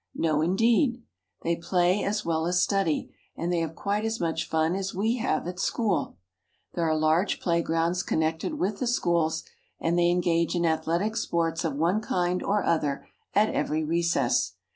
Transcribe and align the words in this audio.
No, 0.15 0.41
indeed. 0.41 1.03
They 1.43 1.55
play 1.57 2.03
as 2.03 2.25
well 2.25 2.47
as 2.47 2.59
study, 2.59 3.13
and 3.35 3.53
they 3.53 3.59
have 3.59 3.75
quite 3.75 4.03
as 4.03 4.19
much 4.19 4.49
fun 4.49 4.73
as 4.73 4.95
we 4.95 5.17
have 5.17 5.45
at 5.47 5.59
home. 5.61 6.15
There 6.73 6.89
are 6.89 6.97
large 6.97 7.39
playgrounds 7.39 8.01
connected 8.01 8.55
with 8.55 8.79
the 8.79 8.87
schools, 8.87 9.43
and 9.79 9.99
they 9.99 10.09
engage 10.09 10.55
in 10.55 10.65
athletic 10.65 11.15
sports 11.17 11.63
of 11.63 11.75
one 11.75 12.01
kind 12.01 12.41
or 12.41 12.63
other 12.63 13.05
at 13.35 13.53
every 13.53 13.83
recess. 13.83 14.55